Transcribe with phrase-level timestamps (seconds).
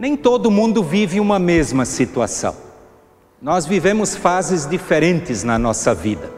[0.00, 2.56] Nem todo mundo vive uma mesma situação.
[3.38, 6.30] Nós vivemos fases diferentes na nossa vida.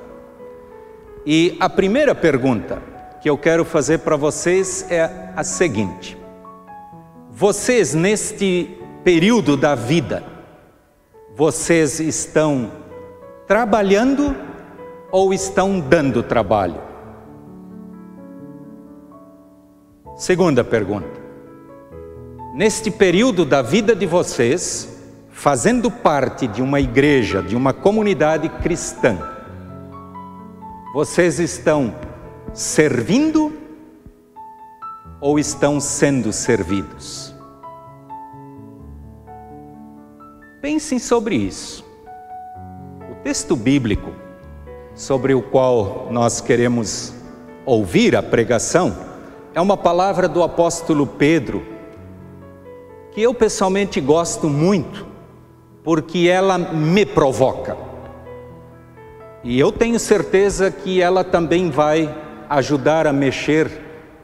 [1.25, 2.83] E a primeira pergunta
[3.21, 6.19] que eu quero fazer para vocês é a seguinte:
[7.31, 8.69] vocês, neste
[9.05, 10.25] período da vida,
[11.37, 12.69] vocês estão
[13.47, 14.35] trabalhando
[15.13, 16.81] ou estão dando trabalho?
[20.17, 21.22] Segunda pergunta.
[22.53, 24.87] Neste período da vida de vocês,
[25.31, 29.19] fazendo parte de uma igreja, de uma comunidade cristã,
[30.93, 31.95] vocês estão
[32.53, 33.55] servindo
[35.19, 37.35] ou estão sendo servidos?
[40.61, 41.83] Pensem sobre isso.
[43.11, 44.13] O texto bíblico
[44.95, 47.15] sobre o qual nós queremos
[47.65, 48.95] ouvir a pregação
[49.55, 51.72] é uma palavra do apóstolo Pedro,
[53.13, 55.07] que eu pessoalmente gosto muito,
[55.85, 57.77] porque ela me provoca.
[59.45, 62.15] E eu tenho certeza que ela também vai
[62.49, 63.71] ajudar a mexer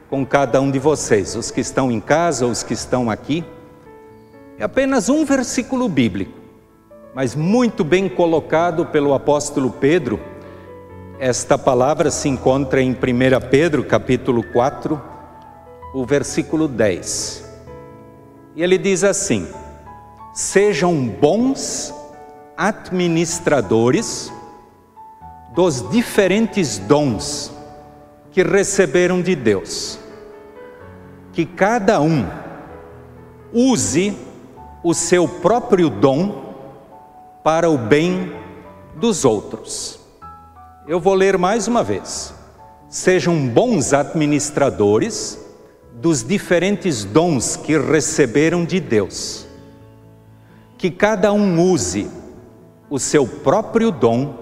[0.09, 3.43] com cada um de vocês, os que estão em casa, os que estão aqui.
[4.57, 6.39] É apenas um versículo bíblico,
[7.13, 10.19] mas muito bem colocado pelo apóstolo Pedro.
[11.19, 12.95] Esta palavra se encontra em 1
[13.51, 14.99] Pedro, capítulo 4,
[15.93, 17.48] o versículo 10.
[18.55, 19.47] E ele diz assim:
[20.33, 21.93] Sejam bons
[22.57, 24.31] administradores
[25.55, 27.51] dos diferentes dons
[28.31, 29.99] que receberam de Deus.
[31.33, 32.27] Que cada um
[33.53, 34.17] use
[34.83, 36.53] o seu próprio dom
[37.43, 38.33] para o bem
[38.95, 39.99] dos outros.
[40.87, 42.33] Eu vou ler mais uma vez.
[42.89, 45.39] Sejam bons administradores
[46.01, 49.45] dos diferentes dons que receberam de Deus.
[50.77, 52.09] Que cada um use
[52.89, 54.33] o seu próprio dom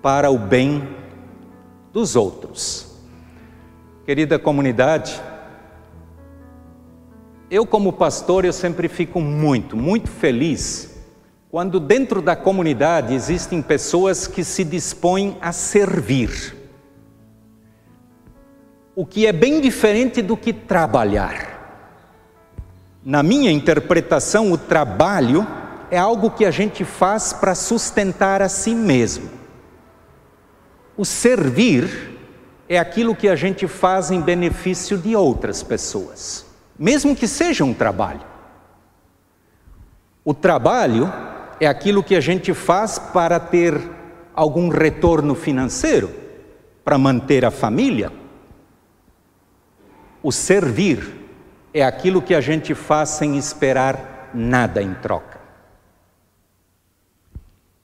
[0.00, 0.88] para o bem
[1.92, 2.96] dos outros.
[4.06, 5.20] Querida comunidade,
[7.50, 10.96] eu como pastor eu sempre fico muito, muito feliz
[11.50, 16.57] quando dentro da comunidade existem pessoas que se dispõem a servir.
[19.00, 21.86] O que é bem diferente do que trabalhar.
[23.04, 25.46] Na minha interpretação, o trabalho
[25.88, 29.30] é algo que a gente faz para sustentar a si mesmo.
[30.96, 32.18] O servir
[32.68, 36.44] é aquilo que a gente faz em benefício de outras pessoas,
[36.76, 38.26] mesmo que seja um trabalho.
[40.24, 41.08] O trabalho
[41.60, 43.80] é aquilo que a gente faz para ter
[44.34, 46.10] algum retorno financeiro,
[46.84, 48.17] para manter a família.
[50.22, 51.14] O servir
[51.72, 55.38] é aquilo que a gente faz sem esperar nada em troca.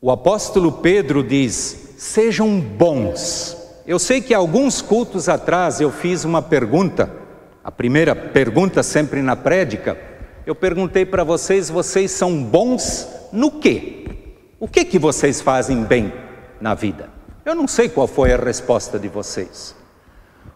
[0.01, 6.41] O apóstolo Pedro diz: sejam bons eu sei que alguns cultos atrás eu fiz uma
[6.41, 7.11] pergunta,
[7.63, 9.99] a primeira pergunta sempre na prédica,
[10.47, 14.07] eu perguntei para vocês, vocês são bons no quê?
[14.59, 16.11] O que que vocês fazem bem
[16.63, 17.11] na vida?
[17.45, 19.77] Eu não sei qual foi a resposta de vocês.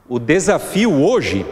[0.08, 1.44] O desafio hoje,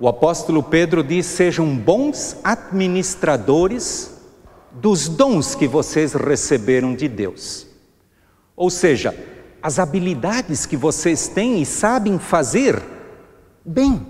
[0.00, 4.18] o apóstolo Pedro diz: sejam bons administradores
[4.72, 7.66] dos dons que vocês receberam de Deus.
[8.56, 9.14] Ou seja,
[9.62, 12.82] as habilidades que vocês têm e sabem fazer
[13.62, 14.06] bem.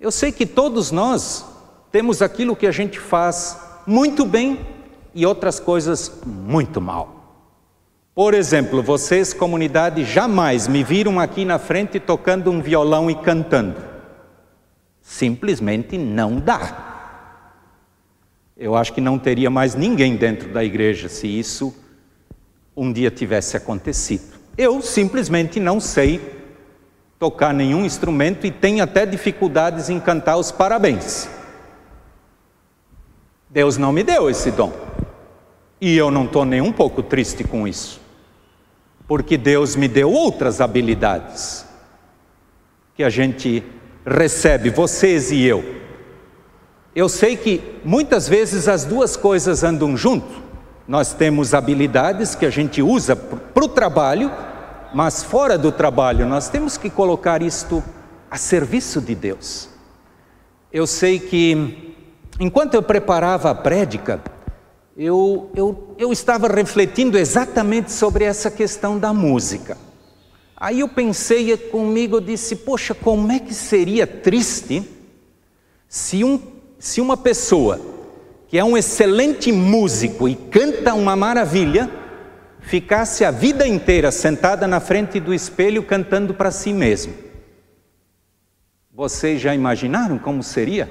[0.00, 1.44] Eu sei que todos nós
[1.90, 4.60] temos aquilo que a gente faz muito bem
[5.12, 7.42] e outras coisas muito mal.
[8.14, 13.93] Por exemplo, vocês, comunidade, jamais me viram aqui na frente tocando um violão e cantando.
[15.04, 16.94] Simplesmente não dá.
[18.56, 21.76] Eu acho que não teria mais ninguém dentro da igreja se isso
[22.74, 24.34] um dia tivesse acontecido.
[24.56, 26.42] Eu simplesmente não sei
[27.18, 31.28] tocar nenhum instrumento e tenho até dificuldades em cantar os parabéns.
[33.50, 34.72] Deus não me deu esse dom.
[35.80, 38.00] E eu não estou nem um pouco triste com isso,
[39.06, 41.66] porque Deus me deu outras habilidades
[42.94, 43.62] que a gente
[44.06, 45.64] recebe, vocês e eu.
[46.94, 50.42] Eu sei que muitas vezes as duas coisas andam junto.
[50.86, 54.30] Nós temos habilidades que a gente usa para o trabalho,
[54.94, 57.82] mas fora do trabalho nós temos que colocar isto
[58.30, 59.68] a serviço de Deus.
[60.72, 61.96] Eu sei que,
[62.38, 64.20] enquanto eu preparava a prédica,
[64.96, 69.76] eu, eu, eu estava refletindo exatamente sobre essa questão da música.
[70.56, 74.82] Aí eu pensei comigo, disse: Poxa, como é que seria triste
[75.88, 76.40] se, um,
[76.78, 77.80] se uma pessoa
[78.48, 81.90] que é um excelente músico e canta uma maravilha,
[82.60, 87.14] ficasse a vida inteira sentada na frente do espelho cantando para si mesmo.
[88.92, 90.88] Vocês já imaginaram como seria?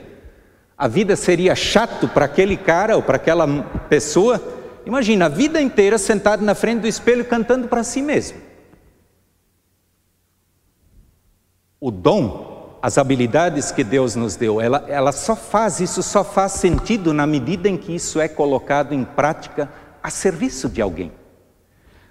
[0.78, 3.48] A vida seria chato para aquele cara ou para aquela
[3.88, 4.42] pessoa.
[4.86, 8.38] Imagina a vida inteira sentado na frente do espelho cantando para si mesmo.
[11.86, 16.54] O dom, as habilidades que Deus nos deu, ela, ela só faz isso, só faz
[16.54, 19.70] sentido na medida em que isso é colocado em prática
[20.02, 21.12] a serviço de alguém.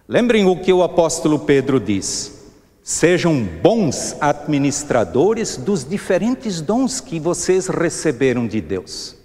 [0.06, 2.52] Lembrem o que o apóstolo Pedro diz:
[2.82, 9.16] sejam bons administradores dos diferentes dons que vocês receberam de Deus.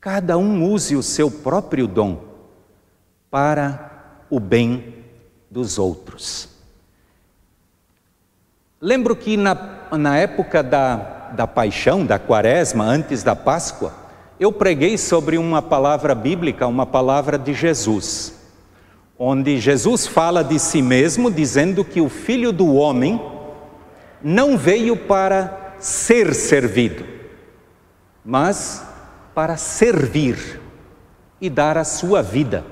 [0.00, 2.22] Cada um use o seu próprio dom
[3.30, 4.94] para o bem
[5.50, 6.47] dos outros.
[8.80, 9.56] Lembro que na,
[9.92, 13.92] na época da, da paixão, da quaresma, antes da Páscoa,
[14.38, 18.38] eu preguei sobre uma palavra bíblica, uma palavra de Jesus
[19.18, 23.20] onde Jesus fala de si mesmo, dizendo que o filho do homem
[24.22, 27.04] não veio para ser servido,
[28.24, 28.86] mas
[29.34, 30.60] para servir
[31.40, 32.64] e dar a sua vida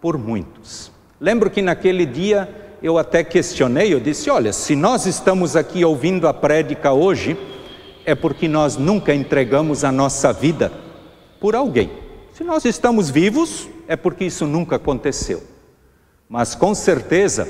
[0.00, 0.92] por muitos.
[1.18, 6.26] Lembro que naquele dia eu até questionei, eu disse: olha, se nós estamos aqui ouvindo
[6.26, 7.36] a prédica hoje,
[8.04, 10.72] é porque nós nunca entregamos a nossa vida
[11.38, 11.90] por alguém.
[12.32, 15.42] Se nós estamos vivos, é porque isso nunca aconteceu.
[16.28, 17.48] Mas com certeza,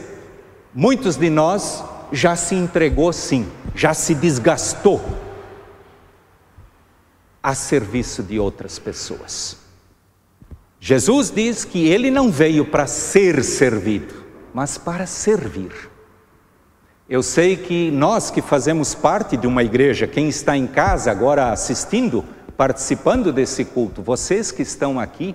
[0.74, 5.00] muitos de nós já se entregou sim, já se desgastou
[7.42, 9.56] a serviço de outras pessoas.
[10.80, 14.19] Jesus diz que ele não veio para ser servido,
[14.52, 15.72] mas para servir.
[17.08, 21.50] Eu sei que nós que fazemos parte de uma igreja, quem está em casa agora
[21.50, 22.24] assistindo,
[22.56, 25.34] participando desse culto, vocês que estão aqui,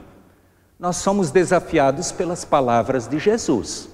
[0.80, 3.90] nós somos desafiados pelas palavras de Jesus.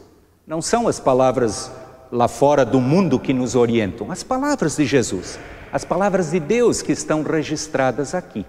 [0.46, 1.72] Não são as palavras
[2.12, 5.40] lá fora do mundo que nos orientam, as palavras de Jesus,
[5.72, 8.46] as palavras de Deus que estão registradas aqui.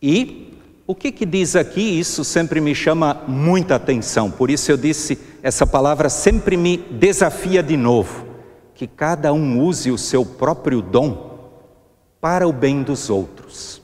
[0.00, 4.76] E o que, que diz aqui, isso sempre me chama muita atenção, por isso eu
[4.76, 8.26] disse, essa palavra sempre me desafia de novo,
[8.74, 11.32] que cada um use o seu próprio dom
[12.20, 13.80] para o bem dos outros.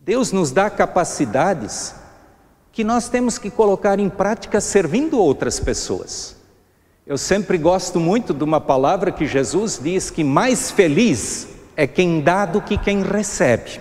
[0.00, 1.94] Deus nos dá capacidades
[2.72, 6.36] que nós temos que colocar em prática servindo outras pessoas.
[7.06, 12.20] Eu sempre gosto muito de uma palavra que Jesus diz que mais feliz é quem
[12.20, 13.80] dá do que quem recebe.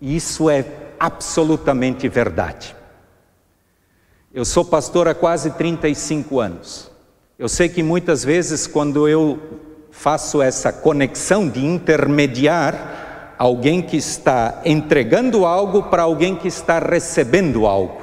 [0.00, 0.64] Isso é
[0.98, 2.74] absolutamente verdade.
[4.32, 6.90] Eu sou pastor há quase 35 anos.
[7.38, 9.38] Eu sei que muitas vezes, quando eu
[9.90, 17.66] faço essa conexão de intermediar, alguém que está entregando algo para alguém que está recebendo
[17.66, 18.02] algo.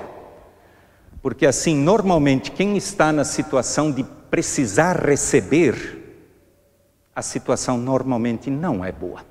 [1.22, 6.24] Porque assim, normalmente, quem está na situação de precisar receber,
[7.16, 9.22] a situação normalmente não é boa.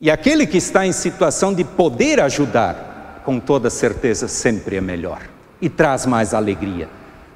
[0.00, 5.20] E aquele que está em situação de poder ajudar, com toda certeza sempre é melhor
[5.60, 6.88] e traz mais alegria.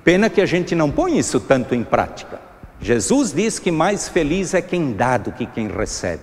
[0.02, 2.40] Pena que a gente não põe isso tanto em prática.
[2.80, 6.22] Jesus diz que mais feliz é quem dá do que quem recebe.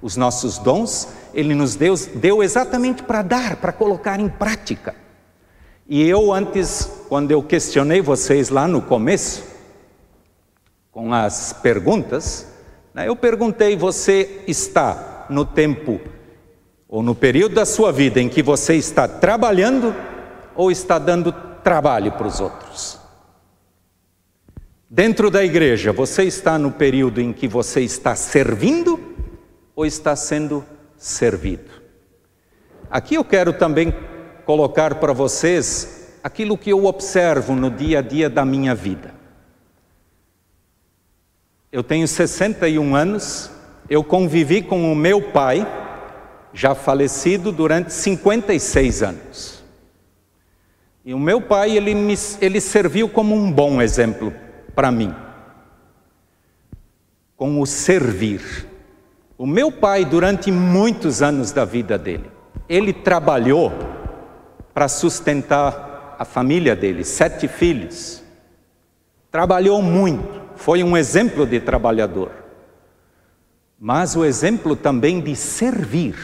[0.00, 4.94] Os nossos dons, Ele nos deu, deu exatamente para dar, para colocar em prática.
[5.88, 9.44] E eu, antes, quando eu questionei vocês lá no começo,
[10.92, 12.46] com as perguntas,
[12.94, 16.00] né, eu perguntei: você está no tempo
[16.88, 19.94] ou no período da sua vida em que você está trabalhando
[20.54, 23.00] ou está dando trabalho para os outros?
[24.88, 29.00] Dentro da igreja, você está no período em que você está servindo
[29.74, 30.62] ou está sendo
[30.98, 31.70] servido?
[32.90, 33.90] Aqui eu quero também
[34.44, 39.14] colocar para vocês aquilo que eu observo no dia a dia da minha vida.
[41.72, 43.50] Eu tenho 61 anos,
[43.88, 45.66] eu convivi com o meu pai,
[46.52, 49.64] já falecido, durante 56 anos.
[51.04, 54.32] E o meu pai, ele, me, ele serviu como um bom exemplo
[54.74, 55.14] para mim,
[57.36, 58.68] com o servir.
[59.36, 62.30] O meu pai, durante muitos anos da vida dele,
[62.68, 63.72] ele trabalhou
[64.72, 68.22] para sustentar a família dele, sete filhos.
[69.30, 72.41] Trabalhou muito, foi um exemplo de trabalhador.
[73.84, 76.14] Mas o exemplo também de servir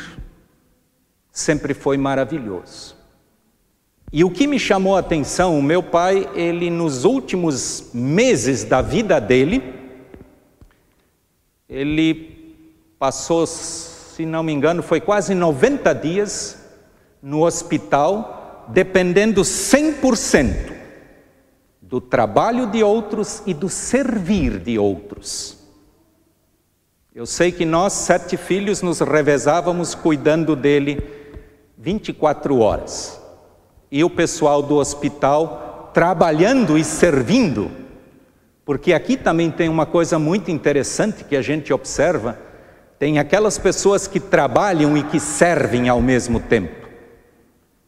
[1.33, 2.95] sempre foi maravilhoso.
[4.13, 8.81] E o que me chamou a atenção, o meu pai, ele nos últimos meses da
[8.81, 9.75] vida dele,
[11.69, 12.55] ele
[12.97, 16.65] passou se não me engano, foi quase 90 dias
[17.21, 20.75] no hospital, dependendo 100%
[21.83, 25.58] do trabalho de outros e do servir de outros.
[27.19, 31.03] Eu sei que nós, sete filhos, nos revezávamos cuidando dele
[31.77, 33.21] 24 horas.
[33.91, 37.73] E o pessoal do hospital trabalhando e servindo.
[38.65, 42.39] Porque aqui também tem uma coisa muito interessante que a gente observa:
[43.01, 46.89] tem aquelas pessoas que trabalham e que servem ao mesmo tempo.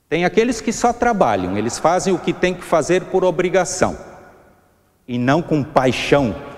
[0.08, 3.96] Tem aqueles que só trabalham, eles fazem o que tem que fazer por obrigação
[5.06, 6.49] e não com paixão.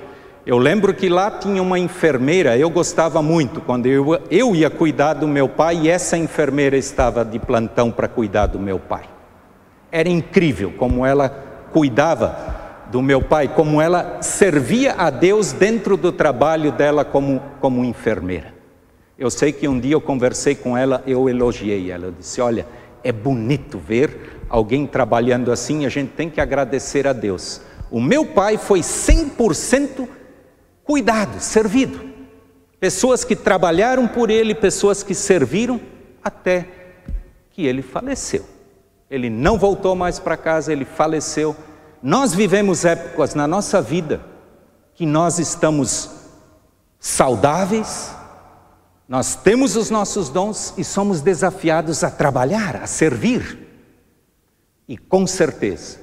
[0.44, 5.14] Eu lembro que lá tinha uma enfermeira, eu gostava muito quando eu, eu ia cuidar
[5.14, 9.04] do meu pai e essa enfermeira estava de plantão para cuidar do meu pai.
[9.92, 11.28] Era incrível como ela
[11.72, 12.37] cuidava
[12.90, 18.52] do meu pai, como ela servia a Deus dentro do trabalho dela como, como enfermeira.
[19.16, 22.66] Eu sei que um dia eu conversei com ela, eu elogiei ela, eu disse: Olha,
[23.04, 27.61] é bonito ver alguém trabalhando assim, a gente tem que agradecer a Deus.
[27.92, 30.08] O meu pai foi 100%
[30.84, 32.12] cuidado, servido.
[32.78, 35.80] Pessoas que trabalharam por ele, pessoas que serviram
[36.22, 36.66] até
[37.50, 38.44] que ele faleceu.
[39.10, 41.54] Ele não voltou mais para casa, ele faleceu.
[42.02, 44.20] Nós vivemos épocas na nossa vida
[44.94, 46.10] que nós estamos
[46.98, 48.14] saudáveis,
[49.08, 53.58] nós temos os nossos dons e somos desafiados a trabalhar, a servir.
[54.88, 56.00] E com certeza,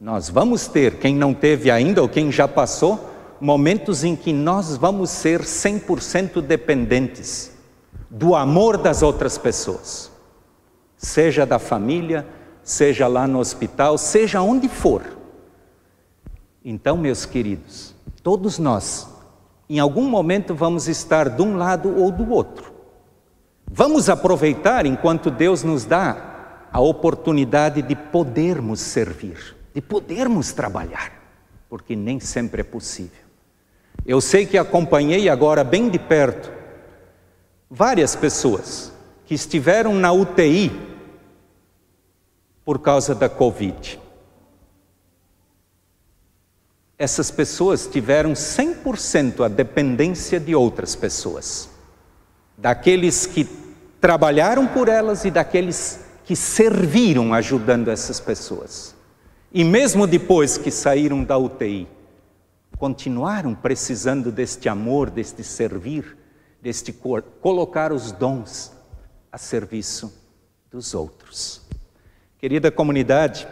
[0.00, 3.11] nós vamos ter, quem não teve ainda ou quem já passou,
[3.42, 7.52] momentos em que nós vamos ser 100% dependentes
[8.08, 10.12] do amor das outras pessoas,
[10.96, 12.24] seja da família,
[12.62, 15.02] seja lá no hospital, seja onde for.
[16.64, 19.08] Então, meus queridos, todos nós
[19.68, 22.72] em algum momento vamos estar de um lado ou do outro.
[23.66, 31.10] Vamos aproveitar enquanto Deus nos dá a oportunidade de podermos servir, de podermos trabalhar,
[31.68, 33.21] porque nem sempre é possível.
[34.04, 36.50] Eu sei que acompanhei agora bem de perto
[37.70, 38.92] várias pessoas
[39.24, 40.70] que estiveram na UTI
[42.64, 44.02] por causa da Covid
[47.02, 51.68] essas pessoas tiveram 100% a dependência de outras pessoas,
[52.56, 53.44] daqueles que
[54.00, 58.94] trabalharam por elas e daqueles que serviram ajudando essas pessoas.
[59.52, 61.88] E mesmo depois que saíram da UTI,
[62.82, 66.16] continuaram precisando deste amor, deste servir,
[66.60, 66.92] deste
[67.40, 68.72] colocar os dons
[69.30, 70.12] a serviço
[70.68, 71.62] dos outros.
[72.38, 73.46] Querida comunidade,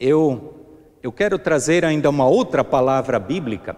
[0.00, 0.54] eu
[1.02, 3.76] eu quero trazer ainda uma outra palavra bíblica.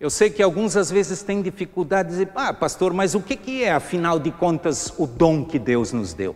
[0.00, 3.62] Eu sei que alguns às vezes têm dificuldade de dizer, ah, pastor, mas o que
[3.62, 6.34] é, afinal de contas, o dom que Deus nos deu?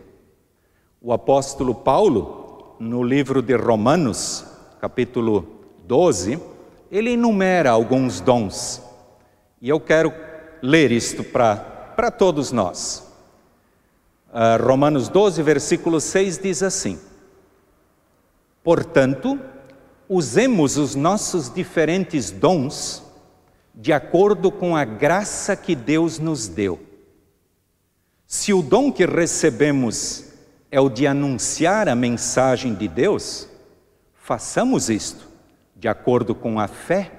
[1.03, 4.47] O apóstolo Paulo, no livro de Romanos,
[4.81, 5.45] capítulo
[5.89, 6.55] 12,
[6.91, 8.83] ele enumera alguns dons.
[9.61, 10.13] E eu quero
[10.63, 13.07] ler isto para todos nós.
[14.29, 16.99] Uh, Romanos 12, versículo 6 diz assim:
[18.63, 19.39] Portanto,
[20.09, 23.03] usemos os nossos diferentes dons
[23.75, 26.81] de acordo com a graça que Deus nos deu.
[28.27, 30.25] Se o dom que recebemos
[30.71, 33.49] é o de anunciar a mensagem de Deus,
[34.15, 35.36] façamos isto
[35.77, 37.13] de acordo com a fé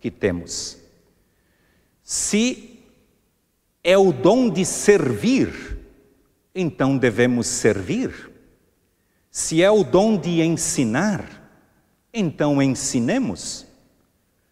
[0.00, 0.78] que temos.
[2.02, 2.80] Se
[3.84, 5.78] é o dom de servir,
[6.54, 8.30] então devemos servir.
[9.30, 11.24] Se é o dom de ensinar,
[12.12, 13.66] então ensinemos.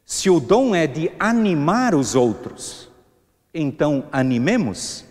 [0.05, 2.91] Se o dom é de animar os outros,
[3.53, 5.05] então animemos.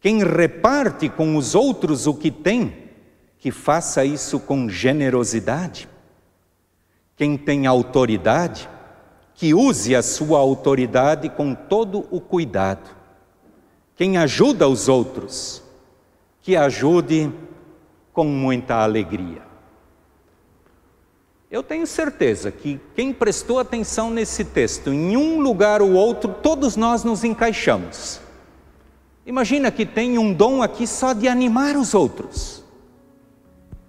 [0.00, 2.90] Quem reparte com os outros o que tem,
[3.38, 5.88] que faça isso com generosidade.
[7.16, 8.68] Quem tem autoridade,
[9.34, 12.90] que use a sua autoridade com todo o cuidado.
[13.96, 15.62] Quem ajuda os outros,
[16.40, 17.32] que ajude
[18.12, 19.42] com muita alegria.
[21.50, 26.76] Eu tenho certeza que quem prestou atenção nesse texto, em um lugar ou outro, todos
[26.76, 28.20] nós nos encaixamos.
[29.26, 32.61] Imagina que tem um dom aqui só de animar os outros.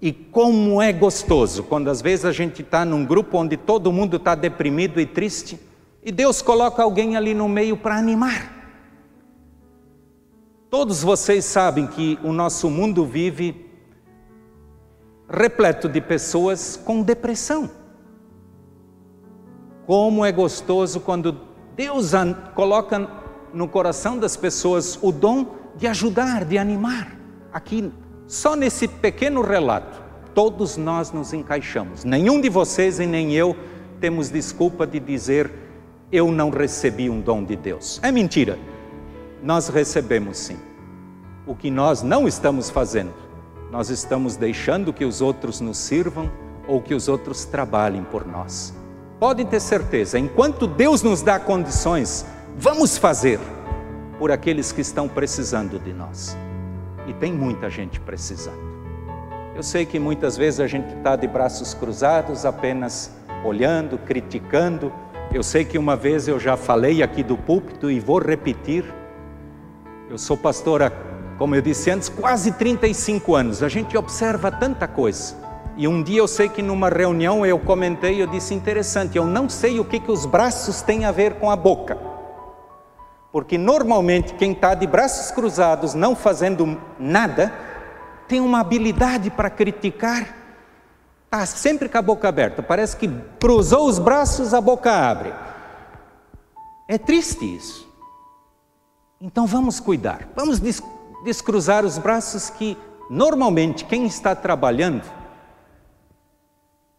[0.04, 4.18] E como é gostoso quando às vezes a gente está num grupo onde todo mundo
[4.18, 5.58] está deprimido e triste,
[6.04, 8.52] e Deus coloca alguém ali no meio para animar.
[10.70, 13.66] Todos vocês sabem que o nosso mundo vive
[15.30, 17.72] repleto de pessoas com depressão.
[19.88, 21.40] Como é gostoso quando
[21.78, 22.12] Deus
[22.54, 23.10] coloca
[23.54, 25.46] no coração das pessoas o dom
[25.78, 27.18] de ajudar, de animar.
[27.54, 27.90] Aqui,
[28.28, 30.02] só nesse pequeno relato,
[30.34, 32.04] todos nós nos encaixamos.
[32.04, 33.56] Nenhum de vocês e nem eu
[34.00, 35.52] temos desculpa de dizer
[36.12, 38.00] eu não recebi um dom de Deus.
[38.04, 38.58] É mentira.
[39.42, 40.58] Nós recebemos sim.
[41.48, 43.14] O que nós não estamos fazendo,
[43.72, 46.32] nós estamos deixando que os outros nos sirvam
[46.68, 48.74] ou que os outros trabalhem por nós.
[49.20, 52.26] Podem ter certeza, enquanto Deus nos dá condições,
[52.58, 53.40] vamos fazer
[54.20, 56.38] por aqueles que estão precisando de nós.
[57.08, 58.74] E tem muita gente precisando.
[59.56, 63.12] Eu sei que muitas vezes a gente está de braços cruzados, apenas
[63.44, 64.92] olhando, criticando.
[65.32, 68.84] Eu sei que uma vez eu já falei aqui do púlpito e vou repetir.
[70.10, 70.92] Eu sou pastora,
[71.38, 73.62] como eu disse antes, quase 35 anos.
[73.62, 75.36] A gente observa tanta coisa.
[75.76, 79.50] E um dia eu sei que numa reunião eu comentei, eu disse interessante, eu não
[79.50, 82.13] sei o que, que os braços têm a ver com a boca.
[83.34, 87.52] Porque normalmente quem está de braços cruzados, não fazendo nada,
[88.28, 90.38] tem uma habilidade para criticar,
[91.26, 92.62] está sempre com a boca aberta.
[92.62, 93.10] Parece que
[93.40, 95.34] cruzou os braços, a boca abre.
[96.88, 97.92] É triste isso.
[99.20, 100.62] Então vamos cuidar, vamos
[101.26, 102.78] descruzar os braços que
[103.10, 105.10] normalmente quem está trabalhando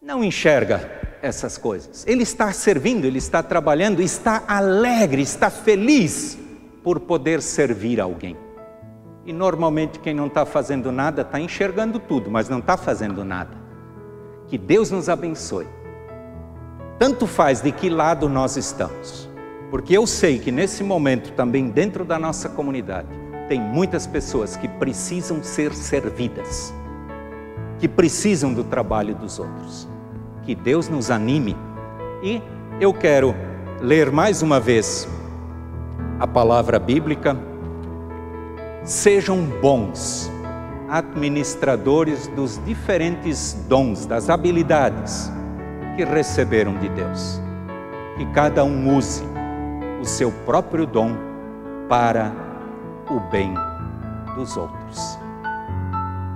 [0.01, 2.05] não enxerga essas coisas.
[2.07, 6.37] Ele está servindo, ele está trabalhando, está alegre, está feliz
[6.83, 8.37] por poder servir alguém.
[9.25, 13.57] E normalmente quem não está fazendo nada está enxergando tudo, mas não está fazendo nada.
[14.47, 15.67] Que Deus nos abençoe.
[16.99, 19.27] Tanto faz de que lado nós estamos,
[19.71, 23.09] porque eu sei que nesse momento também dentro da nossa comunidade
[23.49, 26.73] tem muitas pessoas que precisam ser servidas,
[27.79, 29.94] que precisam do trabalho dos outros
[30.45, 31.57] que Deus nos anime.
[32.21, 32.41] E
[32.79, 33.35] eu quero
[33.81, 35.07] ler mais uma vez
[36.19, 37.35] a palavra bíblica.
[38.83, 40.31] Sejam bons
[40.89, 45.31] administradores dos diferentes dons, das habilidades
[45.95, 47.41] que receberam de Deus.
[48.17, 49.23] Que cada um use
[49.99, 51.11] o seu próprio dom
[51.89, 52.31] para
[53.09, 53.53] o bem
[54.35, 55.17] dos outros.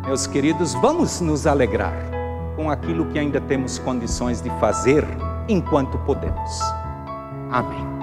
[0.06, 2.19] Meus queridos, vamos nos alegrar
[2.60, 5.06] com aquilo que ainda temos condições de fazer
[5.48, 6.60] enquanto podemos.
[7.50, 7.99] Amém.